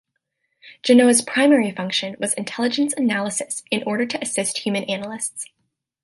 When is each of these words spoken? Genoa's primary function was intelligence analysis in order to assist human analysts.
Genoa's 0.81 1.21
primary 1.21 1.69
function 1.69 2.15
was 2.17 2.33
intelligence 2.33 2.91
analysis 2.97 3.61
in 3.69 3.83
order 3.83 4.03
to 4.07 4.19
assist 4.19 4.57
human 4.57 4.83
analysts. 4.85 5.45